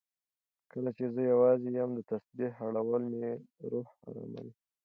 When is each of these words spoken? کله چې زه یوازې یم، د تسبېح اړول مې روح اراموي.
کله 0.71 0.89
چې 0.97 1.05
زه 1.13 1.21
یوازې 1.31 1.69
یم، 1.77 1.91
د 1.95 1.99
تسبېح 2.11 2.53
اړول 2.67 3.03
مې 3.19 3.31
روح 3.71 3.89
اراموي. 4.07 4.53